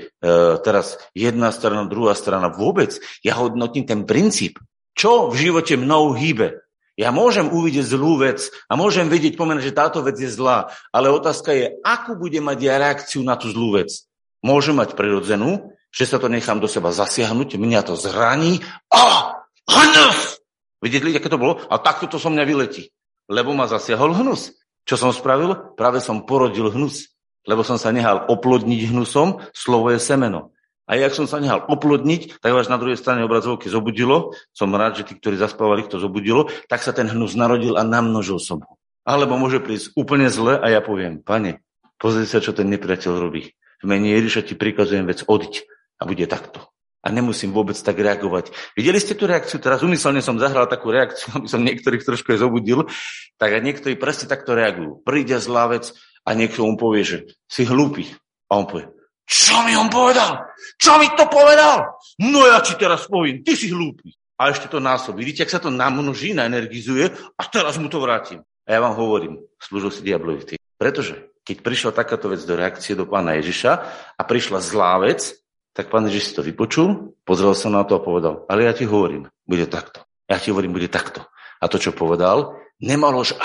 [0.61, 2.99] teraz jedna strana, druhá strana vôbec.
[3.23, 4.59] Ja hodnotím ten princíp.
[4.93, 6.64] Čo v živote mnou hýbe?
[6.95, 11.11] Ja môžem uvidieť zlú vec a môžem vedieť pomenúť, že táto vec je zlá, ale
[11.11, 14.07] otázka je, akú bude mať ja reakciu na tú zlú vec.
[14.39, 18.63] Môžem mať prirodzenú, že sa to nechám do seba zasiahnuť, mňa to zraní.
[18.95, 19.35] A!
[19.67, 20.39] Hnus!
[20.79, 21.59] Vidíte, aké to bolo?
[21.67, 22.95] A takto to so mňa vyletí.
[23.27, 24.55] Lebo ma zasiahol hnus.
[24.85, 25.75] Čo som spravil?
[25.75, 27.11] Práve som porodil hnus.
[27.43, 30.54] Lebo som sa nehal oplodniť hnusom, slovo je semeno.
[30.85, 34.37] A jak som sa nehal oplodniť, tak vás na druhej strane obrazovky zobudilo.
[34.53, 36.45] Som rád, že tí, ktorí zaspávali, to zobudilo.
[36.69, 38.77] Tak sa ten hnus narodil a namnožil som ho.
[39.01, 41.61] Alebo môže prísť úplne zle a ja poviem, pane,
[41.97, 43.53] pozri sa, čo ten nepriateľ robí.
[43.81, 45.53] V mene Ježiša ti prikazujem vec odiť
[46.01, 46.61] a bude takto.
[47.05, 48.49] A nemusím vôbec tak reagovať.
[48.73, 49.61] Videli ste tú reakciu?
[49.61, 52.89] Teraz umyselne som zahral takú reakciu, aby som niektorých trošku aj zobudil.
[53.37, 55.05] Tak a niektorí presne takto reagujú.
[55.05, 55.93] Príde zlá vec
[56.25, 58.09] a niekto mu povie, že si hlúpy.
[58.49, 58.89] A on povie,
[59.25, 60.45] čo mi on povedal?
[60.77, 61.97] Čo mi to povedal?
[62.21, 64.13] No ja ti teraz poviem, ty si hlúpy.
[64.35, 65.23] A ešte to násobí.
[65.23, 67.09] Vidíte, ak sa to namnoží, naenergizuje
[67.39, 68.43] a teraz mu to vrátim.
[68.67, 70.59] A ja vám hovorím, slúžil si diablovi tým.
[70.75, 73.71] Pretože keď prišla takáto vec do reakcie do pána Ježiša
[74.17, 75.33] a prišla zlá vec,
[75.71, 78.87] tak pán Ježiš si to vypočul, pozrel sa na to a povedal, ale ja ti
[78.87, 80.03] hovorím, bude takto.
[80.25, 81.23] Ja ti hovorím, bude takto.
[81.61, 83.37] A to, čo povedal, nemalo už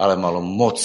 [0.00, 0.78] ale malo moc.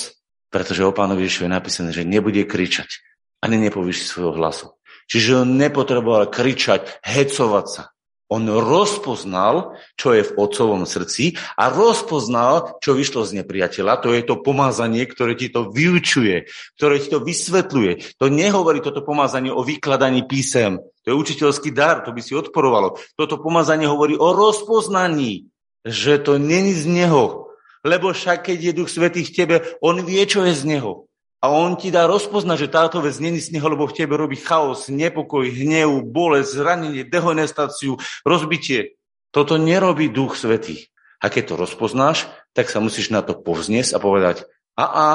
[0.52, 3.00] Pretože o pánovi Ježišovi je napísané, že nebude kričať,
[3.42, 4.68] ani nepovýši svojho hlasu.
[5.12, 7.84] Čiže on nepotreboval kričať, hecovať sa.
[8.32, 14.00] On rozpoznal, čo je v otcovom srdci a rozpoznal, čo vyšlo z nepriateľa.
[14.08, 16.48] To je to pomázanie, ktoré ti to vyučuje,
[16.80, 18.16] ktoré ti to vysvetľuje.
[18.24, 20.80] To nehovorí toto pomázanie o vykladaní písem.
[21.04, 22.96] To je učiteľský dar, to by si odporovalo.
[23.20, 25.52] Toto pomázanie hovorí o rozpoznaní,
[25.84, 27.52] že to není z neho.
[27.84, 31.11] Lebo však, keď je Duch Svetý v tebe, on vie, čo je z neho.
[31.42, 34.38] A on ti dá rozpoznať, že táto vec není z neho, lebo v tebe robí
[34.38, 39.02] chaos, nepokoj, hnev, bolesť, zranenie, dehonestáciu, rozbitie.
[39.34, 40.94] Toto nerobí Duch Svetý.
[41.18, 44.38] A keď to rozpoznáš, tak sa musíš na to povzniesť a povedať,
[44.78, 45.10] a a,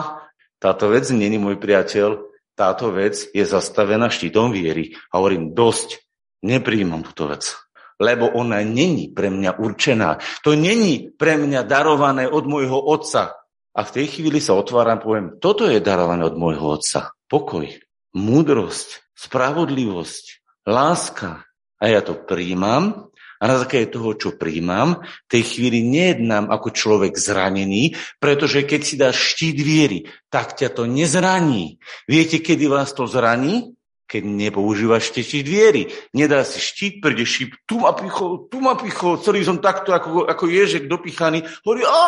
[0.59, 4.97] táto vec není môj priateľ, táto vec je zastavená štítom viery.
[5.12, 6.01] A hovorím, dosť,
[6.41, 7.53] nepríjmam túto vec.
[8.01, 10.21] Lebo ona není pre mňa určená.
[10.45, 13.37] To není pre mňa darované od môjho otca.
[13.77, 17.12] A v tej chvíli sa otváram, poviem, toto je darované od môjho otca.
[17.29, 17.69] Pokoj,
[18.17, 20.25] múdrosť, spravodlivosť,
[20.65, 21.45] láska.
[21.77, 27.21] A ja to príjmam a na základe toho, čo príjmam, tej chvíli nejednám ako človek
[27.21, 31.77] zranený, pretože keď si dáš štít viery, tak ťa to nezraní.
[32.09, 33.77] Viete, kedy vás to zraní?
[34.07, 35.83] keď nepoužívaš štít viery.
[36.15, 37.27] Nedá si štít, príde
[37.67, 42.06] tu ma pichol, tu ma pichol, celý som takto ako, ako ježek dopichaný, hovorí, a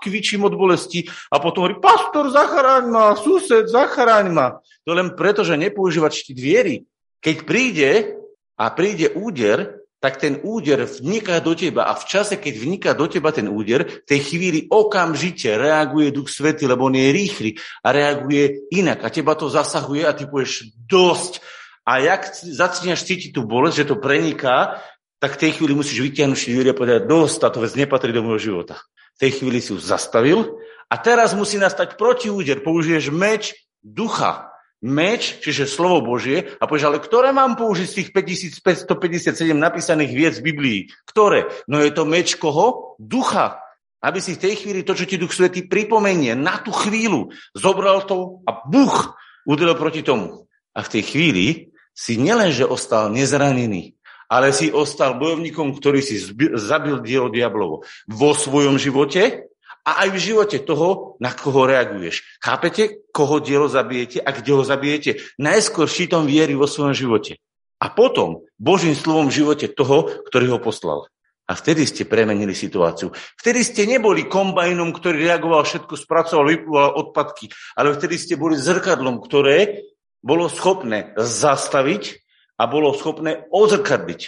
[0.00, 4.58] kvičím od bolesti a potom hovorí, pastor, zachráň ma, sused, zachráň ma.
[4.88, 6.76] To len preto, že nepoužívať štít viery.
[7.20, 8.16] Keď príde
[8.56, 13.04] a príde úder, tak ten úder vniká do teba a v čase, keď vniká do
[13.04, 17.50] teba ten úder, v tej chvíli okamžite reaguje Duch Svety, lebo on je rýchly
[17.84, 21.44] a reaguje inak a teba to zasahuje a ty povieš dosť.
[21.84, 24.80] A jak začínaš cítiť tú bolesť, že to preniká,
[25.20, 28.40] tak v tej chvíli musíš vytiahnuť švíri a povedať, dosť, táto vec nepatrí do môjho
[28.40, 28.80] života.
[29.20, 30.56] Tej chvíli si ju zastavil
[30.88, 32.64] a teraz musí nastať protiúder.
[32.64, 33.52] Použiješ meč
[33.84, 34.48] ducha.
[34.80, 40.34] Meč, čiže slovo Božie, a povieš, ale ktoré mám použiť z tých 5557 napísaných viec
[40.40, 40.80] v Biblii?
[41.04, 41.52] Ktoré?
[41.68, 42.96] No je to meč koho?
[42.96, 43.60] Ducha.
[44.00, 48.08] Aby si v tej chvíli to, čo ti Duch Svetý pripomenie, na tú chvíľu zobral
[48.08, 49.12] to a buch,
[49.44, 50.48] udelil proti tomu.
[50.72, 51.46] A v tej chvíli
[51.92, 53.99] si nielenže ostal nezranený,
[54.30, 56.22] ale si ostal bojovníkom, ktorý si
[56.54, 59.50] zabil dielo diablovo vo svojom živote
[59.82, 62.22] a aj v živote toho, na koho reaguješ.
[62.38, 65.18] Chápete, koho dielo zabijete a kde ho zabijete?
[65.40, 67.42] Najskôr šítom viery vo svojom živote.
[67.80, 71.08] A potom Božím slovom v živote toho, ktorý ho poslal.
[71.50, 73.10] A vtedy ste premenili situáciu.
[73.40, 79.18] Vtedy ste neboli kombajnom, ktorý reagoval, všetko spracoval, vypúval odpadky, ale vtedy ste boli zrkadlom,
[79.18, 79.82] ktoré
[80.22, 82.19] bolo schopné zastaviť
[82.60, 84.20] a bolo schopné odzrkadliť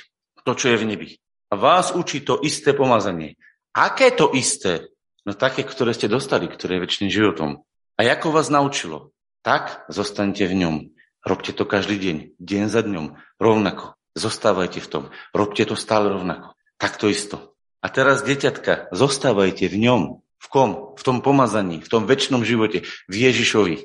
[0.49, 1.09] to, čo je v nebi.
[1.53, 3.37] A vás učí to isté pomazanie.
[3.77, 4.89] Aké to isté?
[5.29, 7.69] No také, ktoré ste dostali, ktoré je väčšným životom.
[8.01, 9.13] A ako vás naučilo?
[9.45, 10.77] Tak zostanete v ňom.
[11.23, 13.95] Robte to každý deň, deň za dňom, rovnako.
[14.19, 15.03] Zostávajte v tom.
[15.31, 16.59] Robte to stále rovnako.
[16.81, 17.55] Tak to isto.
[17.79, 20.03] A teraz, deťatka, zostávajte v ňom.
[20.43, 20.99] V kom?
[20.99, 23.77] V tom pomazaní, v tom väčšnom živote, v Ježišovi.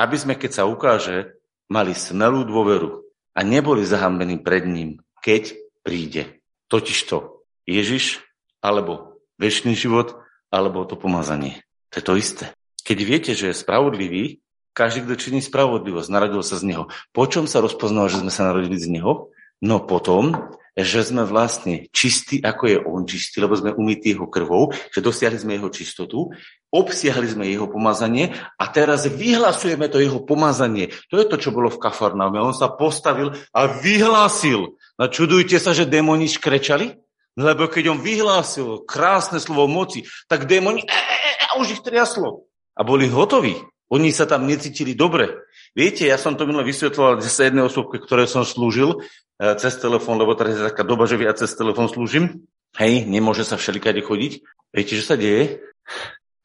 [0.00, 1.36] Aby sme, keď sa ukáže,
[1.68, 3.05] mali smelú dôveru,
[3.36, 5.52] a neboli zahambení pred ním, keď
[5.84, 6.40] príde.
[6.72, 8.24] Totižto Ježiš
[8.64, 10.16] alebo väčší život
[10.48, 11.60] alebo to pomazanie.
[11.92, 12.44] To je to isté.
[12.82, 14.40] Keď viete, že je spravodlivý,
[14.76, 16.84] každý, kto činí spravodlivosť, narodil sa z neho.
[17.12, 19.32] Po čom sa rozpoznal, že sme sa narodili z neho?
[19.64, 20.36] No potom,
[20.76, 25.40] že sme vlastne čistí, ako je on čistý, lebo sme umytí jeho krvou, že dosiahli
[25.40, 26.28] sme jeho čistotu,
[26.74, 30.90] obsiahli sme jeho pomazanie a teraz vyhlasujeme to jeho pomazanie.
[31.08, 32.42] To je to, čo bolo v Kafarnaume.
[32.42, 34.76] On sa postavil a vyhlásil.
[34.98, 36.98] A čudujte sa, že démoni škrečali?
[37.36, 42.48] Lebo keď on vyhlásil krásne slovo moci, tak démoni e, e, e, už ich triaslo.
[42.72, 43.60] A boli hotoví.
[43.92, 45.46] Oni sa tam necítili dobre.
[45.76, 49.04] Viete, ja som to minule vysvetloval zase jednej osobke, ktoré som slúžil
[49.36, 52.48] e, cez telefón, lebo teraz je taká doba, že viac cez telefón slúžim.
[52.80, 54.32] Hej, nemôže sa všelikade chodiť.
[54.72, 55.60] Viete, čo sa deje?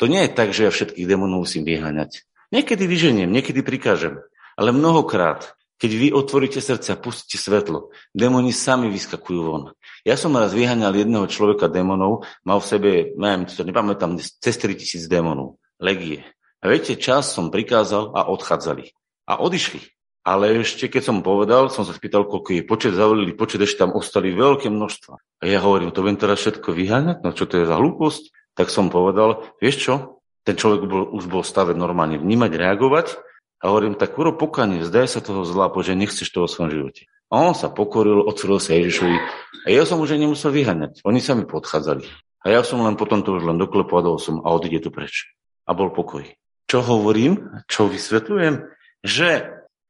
[0.02, 2.26] To nie je tak, že ja všetkých démonov musím vyháňať.
[2.50, 4.18] Niekedy vyženiem, niekedy prikážem.
[4.58, 9.64] Ale mnohokrát, keď vy otvoríte srdce a pustíte svetlo, démoni sami vyskakujú von.
[10.02, 15.06] Ja som raz vyháňal jedného človeka démonov, mal v sebe, neviem, to nepamätám, cez 3000
[15.06, 16.26] démonov, legie.
[16.62, 18.98] A viete, čas som prikázal a odchádzali.
[19.30, 19.86] A odišli.
[20.22, 23.94] Ale ešte keď som povedal, som sa spýtal, koľko je počet zavolili, počet ešte tam
[23.94, 25.14] ostali veľké množstva.
[25.18, 27.26] A ja hovorím, to viem teraz všetko vyháňať?
[27.26, 28.40] No čo to je za hlúposť?
[28.56, 29.94] Tak som povedal, vieš čo?
[30.42, 33.08] Ten človek bol, už bol stave normálne vnímať, reagovať.
[33.62, 37.06] A hovorím, tak urob pokanie, zdaj sa toho zla, že nechceš to vo svojom živote.
[37.32, 39.18] A on sa pokoril, otvoril sa Ježišovi.
[39.64, 41.06] A ja som už nemusel vyháňať.
[41.06, 42.04] Oni sa mi podchádzali.
[42.42, 45.30] A ja som len potom to už len doklepoval som a odíde to preč.
[45.70, 46.26] A bol pokoj.
[46.66, 47.64] Čo hovorím?
[47.70, 48.66] Čo vysvetľujem?
[49.06, 49.30] Že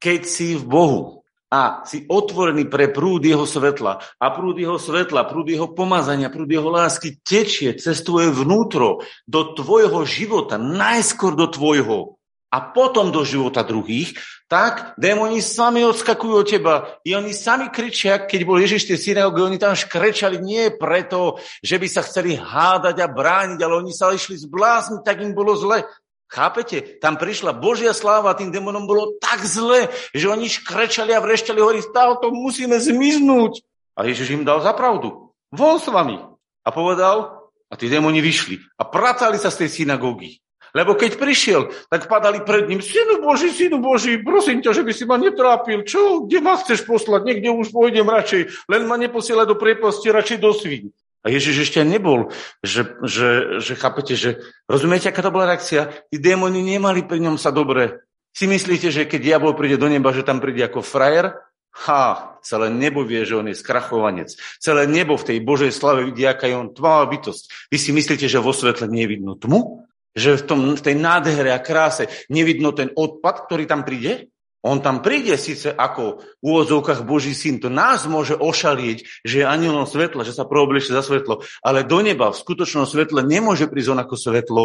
[0.04, 1.21] keď si v Bohu
[1.52, 6.48] a si otvorený pre prúd jeho svetla a prúd jeho svetla, prúd jeho pomazania, prúd
[6.48, 12.16] jeho lásky tečie cez tvoje vnútro do tvojho života, najskôr do tvojho
[12.52, 14.16] a potom do života druhých,
[14.52, 16.76] tak démoni sami odskakujú od teba.
[17.08, 21.80] I oni sami kričia, keď bol Ježiš tie synagógy, oni tam škrečali nie preto, že
[21.80, 25.88] by sa chceli hádať a brániť, ale oni sa išli zblázniť, tak im bolo zle.
[26.32, 26.96] Chápete?
[27.04, 31.84] Tam prišla Božia sláva tým demonom bolo tak zle, že oni škrečali a vrešťali, hovorí,
[31.92, 33.60] to musíme zmiznúť.
[34.00, 35.36] A Ježiš im dal za pravdu.
[35.52, 36.24] S vami.
[36.64, 40.40] A povedal, a tí demoni vyšli a pracali sa z tej synagógy.
[40.72, 44.92] Lebo keď prišiel, tak padali pred ním, synu Boží, synu Boží, prosím ťa, že by
[44.96, 45.84] si ma netrápil.
[45.84, 46.24] Čo?
[46.24, 47.28] Kde ma chceš poslať?
[47.28, 48.72] Niekde už pôjdem radšej.
[48.72, 50.84] Len ma neposielaj do priepasti, radšej do svíň.
[51.22, 52.34] A Ježiš ešte nebol,
[52.66, 56.10] že, že, že chápete, že rozumiete, aká to bola reakcia?
[56.10, 58.02] Tí démoni nemali pri ňom sa dobre.
[58.34, 61.38] Si myslíte, že keď diabol príde do neba, že tam príde ako frajer?
[61.72, 64.36] Ha, celé nebo vie, že on je skrachovanec.
[64.60, 67.72] Celé nebo v tej Božej slave vidí, aká je on tmavá bytosť.
[67.72, 69.88] Vy si myslíte, že vo svetle nie je vidno tmu?
[70.12, 74.28] Že v, tom, v tej nádhere a kráse nevidno ten odpad, ktorý tam príde?
[74.62, 79.46] On tam príde síce ako v úvodzovkách Boží syn, to nás môže ošalieť, že je
[79.46, 83.90] anielom svetla, že sa proobliečie za svetlo, ale do neba v skutočnom svetle nemôže prísť
[83.98, 84.64] on ako svetlo.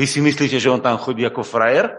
[0.00, 1.92] Vy si myslíte, že on tam chodí ako frajer?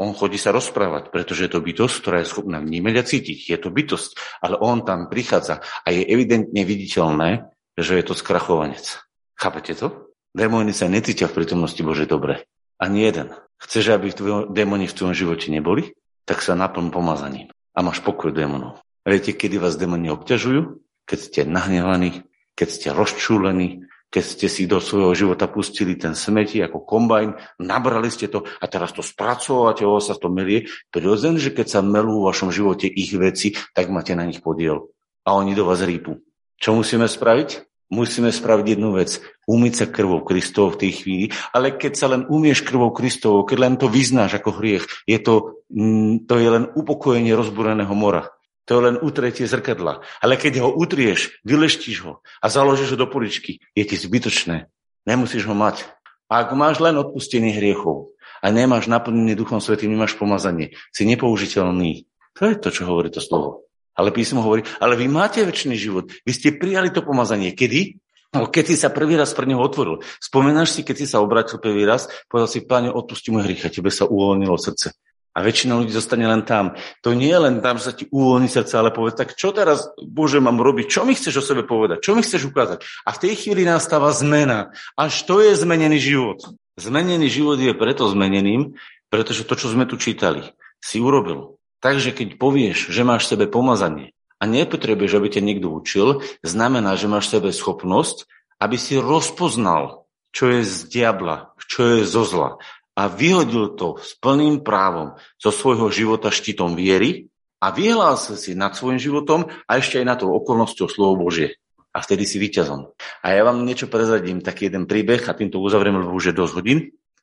[0.00, 3.38] On chodí sa rozprávať, pretože je to bytosť, ktorá je schopná vnímať a cítiť.
[3.50, 8.98] Je to bytosť, ale on tam prichádza a je evidentne viditeľné, že je to skrachovanec.
[9.36, 10.10] Chápete to?
[10.32, 12.48] Démoni sa necítia v prítomnosti Bože dobre.
[12.80, 13.36] Ani jeden.
[13.60, 14.10] Chceš, aby
[14.50, 15.92] démoni v tvojom živote neboli?
[16.24, 18.82] Tak sa naplň pomazaním a máš pokoj démonov.
[19.02, 20.78] Viete, kedy vás démoni obťažujú?
[21.08, 22.22] Keď ste nahnevaní,
[22.54, 23.82] keď ste rozčúlení,
[24.12, 28.64] keď ste si do svojho života pustili ten smeti ako kombajn, nabrali ste to a
[28.68, 30.68] teraz to spracovate, ovo sa to melie.
[30.92, 34.92] Prirodzene, že keď sa melú v vašom živote ich veci, tak máte na nich podiel.
[35.24, 36.20] A oni do vás rýpu.
[36.60, 37.71] Čo musíme spraviť?
[37.92, 39.20] Musíme spraviť jednu vec.
[39.44, 43.58] Umyť sa krvou Kristov v tej chvíli, ale keď sa len umieš krvou Kristov, keď
[43.60, 48.32] len to vyznáš ako hriech, je to, mm, to je len upokojenie rozbúreného mora.
[48.64, 50.00] To je len utretie zrkadla.
[50.24, 54.72] Ale keď ho utrieš, vyleštíš ho a založíš ho do poličky, je ti zbytočné.
[55.04, 55.84] Nemusíš ho mať.
[56.32, 62.08] A ak máš len odpustenie hriechov a nemáš naplnenie Duchom Svetým, nemáš pomazanie, si nepoužiteľný.
[62.40, 63.68] To je to, čo hovorí to slovo.
[63.92, 66.08] Ale písmo hovorí, ale vy máte väčší život.
[66.24, 67.52] Vy ste prijali to pomazanie.
[67.52, 68.00] Kedy?
[68.32, 70.00] No, keď si sa prvý raz pre neho otvoril.
[70.16, 73.68] Spomenáš si, keď si sa obratil prvý raz, povedal si, páne, odpusti môj hrych a
[73.68, 74.96] tebe sa uvoľnilo srdce.
[75.32, 76.76] A väčšina ľudí zostane len tam.
[77.04, 79.88] To nie je len tam, že sa ti uvoľní srdce, ale povedz, tak čo teraz,
[80.00, 80.92] Bože, mám robiť?
[80.92, 82.04] Čo mi chceš o sebe povedať?
[82.04, 82.84] Čo mi chceš ukázať?
[83.04, 84.72] A v tej chvíli nastáva zmena.
[84.96, 86.40] Až to je zmenený život.
[86.76, 88.76] Zmenený život je preto zmeneným,
[89.12, 90.44] pretože to, čo sme tu čítali,
[90.80, 91.60] si urobil.
[91.82, 96.94] Takže keď povieš, že máš v sebe pomazanie a nepotrebuješ, aby ťa niekto učil, znamená,
[96.94, 98.30] že máš v sebe schopnosť,
[98.62, 104.16] aby si rozpoznal, čo je z diabla, čo je zo zla a vyhodil to s
[104.20, 110.02] plným právom zo svojho života štítom viery a vyhlásil si nad svojim životom a ešte
[110.02, 111.56] aj na to okolnosťou slovo Božie.
[111.92, 112.88] A vtedy si vyťazom.
[113.20, 116.52] A ja vám niečo prezradím, taký jeden príbeh a týmto uzavriem, lebo už je dosť
[116.56, 116.78] hodín.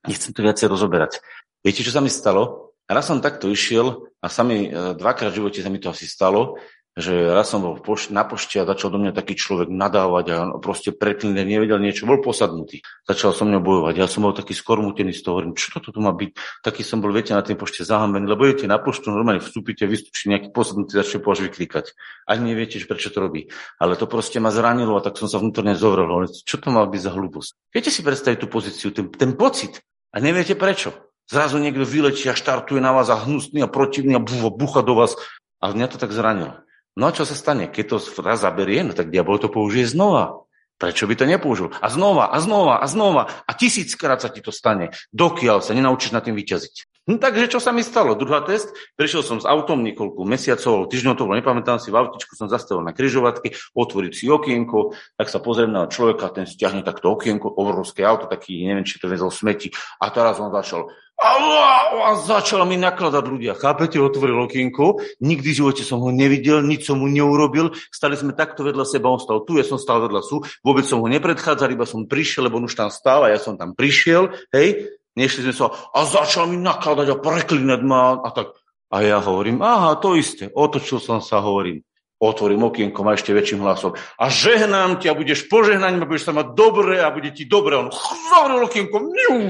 [0.05, 1.21] Nechcem to viacej rozoberať.
[1.65, 2.68] Viete, čo sa mi stalo?
[2.89, 6.57] Raz som takto išiel a sami e, dvakrát v živote sa mi to asi stalo,
[6.99, 7.77] že raz som bol
[8.11, 12.19] na pošte a začal do mňa taký človek nadávať a proste preklínať, nevedel niečo, bol
[12.19, 12.83] posadnutý.
[13.07, 13.93] Začal som mňa bojovať.
[13.95, 16.35] Ja som bol taký skormutený z toho, hovorím, čo to tu má byť?
[16.65, 20.27] Taký som bol, viete, na tej pošte zahambený, lebo idete na poštu, normálne vstúpite, vystúči
[20.27, 21.95] nejaký posadnutý, začne po vyklikať.
[22.27, 23.47] Ani neviete, prečo to robí.
[23.79, 26.27] Ale to proste ma zranilo a tak som sa vnútorne zovrel.
[26.27, 27.51] Čo to má byť za hlúposť?
[27.71, 29.79] Viete si predstaviť tú pozíciu, ten, ten pocit
[30.11, 31.08] a neviete prečo.
[31.29, 35.13] Zrazu niekto vylečí a štartuje na vás a hnusný a protivný a bucha do vás.
[35.61, 36.65] A mňa to tak zranilo.
[36.97, 37.69] No a čo sa stane?
[37.69, 40.49] Keď to raz zaberie, no tak diabol to použije znova.
[40.81, 41.69] Prečo by to nepoužil?
[41.69, 43.29] A znova, a znova, a znova.
[43.45, 44.89] A tisíckrát sa ti to stane.
[45.13, 46.88] Dokiaľ sa nenaučíš na tým vyťaziť.
[47.09, 48.13] No takže čo sa mi stalo?
[48.13, 52.37] Druhá test, prišiel som s autom niekoľko mesiacov, týždňov to bolo, nepamätám si, v autičku
[52.37, 57.09] som zastavil na kryžovatke, otvoriť si okienko, tak sa pozriem na človeka, ten stiahne takto
[57.17, 59.73] okienko, obrovské auto, taký, neviem, či to vezol smeti.
[59.97, 60.85] A teraz on začal,
[61.19, 63.57] a začala mi nakladať ľudia.
[63.57, 68.37] Chápete, otvoril okienko, nikdy v živote som ho nevidel, nič som mu neurobil, stali sme
[68.37, 71.73] takto vedľa seba, on stal tu, ja som stal vedľa sú, vôbec som ho nepredchádzal,
[71.73, 75.51] iba som prišiel, lebo on už tam stál a ja som tam prišiel, hej, nešli
[75.51, 78.55] sme sa a začal mi nakladať a preklínať ma a tak.
[78.89, 81.85] A ja hovorím, aha, to isté, otočil som sa, hovorím,
[82.17, 83.93] otvorím okienko a ešte väčším hlasom.
[84.17, 87.77] A žehnám ťa, budeš požehnaním a budeš sa mať dobre a bude ti dobre.
[87.77, 87.93] On
[88.33, 88.97] zavrel okienko,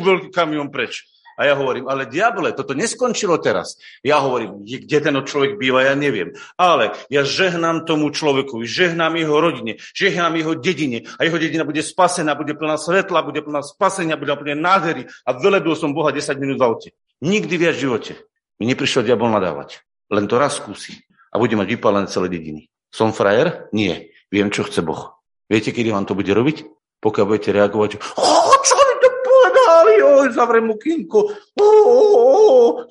[0.04, 1.08] veľký kamión preč.
[1.40, 3.80] A ja hovorím, ale diabole, toto neskončilo teraz.
[4.04, 6.36] Ja hovorím, kde ten človek býva, ja neviem.
[6.60, 11.80] Ale ja žehnám tomu človeku, žehnám jeho rodine, žehnám jeho dedine a jeho dedina bude
[11.80, 16.36] spasená, bude plná svetla, bude plná spasenia, bude plná nádhery a velebil som Boha 10
[16.44, 16.90] minút v aute.
[17.24, 18.14] Nikdy viac v živote
[18.60, 19.80] mi neprišiel diabol nadávať.
[20.12, 21.00] Len to raz skúsi
[21.32, 22.68] a bude mať vypálené celé dediny.
[22.92, 23.72] Som frajer?
[23.72, 24.12] Nie.
[24.28, 25.16] Viem, čo chce Boh.
[25.48, 26.68] Viete, kedy vám to bude robiť?
[27.00, 28.00] Pokiaľ budete reagovať, čo
[29.86, 31.32] oj, zavrem okienko,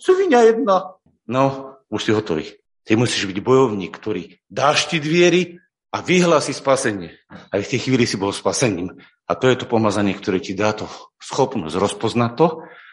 [0.01, 0.97] svinia jedna.
[1.29, 2.47] No, už si hotový.
[2.85, 5.61] Ty musíš byť bojovník, ktorý dáš ti dviery
[5.93, 7.13] a vyhlási spasenie.
[7.53, 8.97] A v tej chvíli si bol spasením.
[9.29, 10.89] A to je to pomazanie, ktoré ti dá to
[11.21, 12.47] schopnosť rozpoznať to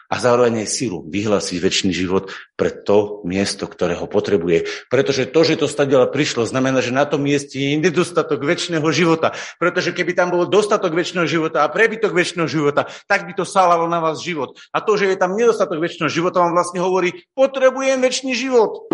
[0.06, 4.88] a zároveň aj silu vyhlásiť väčší život pre to miesto, ktoré ho potrebuje.
[4.88, 9.34] Pretože to, že to stadiaľ prišlo, znamená, že na tom mieste je nedostatok väčšného života.
[9.58, 13.90] Pretože keby tam bol dostatok väčšného života a prebytok väčšného života, tak by to sálalo
[13.90, 14.54] na vás život.
[14.70, 18.86] A to, že je tam nedostatok väčšného života, vám vlastne hovorí, potrebujem väčší život.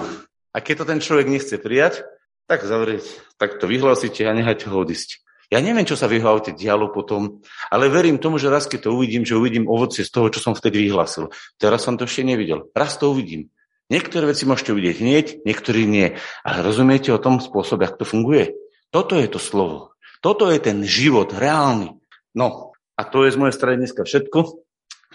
[0.53, 2.05] A keď to ten človek nechce prijať,
[2.45, 3.05] tak zavrieť,
[3.41, 5.25] tak to vyhlásite a nehajte ho odísť.
[5.53, 8.89] Ja neviem, čo sa v jeho aute dialo potom, ale verím tomu, že raz, keď
[8.89, 11.29] to uvidím, že uvidím ovocie z toho, čo som vtedy vyhlásil.
[11.61, 12.73] Teraz som to ešte nevidel.
[12.73, 13.53] Raz to uvidím.
[13.93, 16.17] Niektoré veci môžete uvidieť hneď, niektorí nie.
[16.41, 18.57] Ale rozumiete o tom spôsobe, ako to funguje?
[18.89, 19.93] Toto je to slovo.
[20.25, 22.01] Toto je ten život reálny.
[22.33, 24.65] No, a to je z mojej strany dneska všetko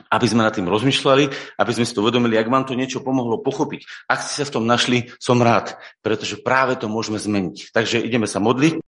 [0.07, 3.41] aby sme nad tým rozmýšľali, aby sme si to uvedomili, ak vám to niečo pomohlo
[3.41, 4.07] pochopiť.
[4.07, 5.75] Ak ste sa v tom našli, som rád,
[6.05, 7.73] pretože práve to môžeme zmeniť.
[7.73, 8.79] Takže ideme sa modliť.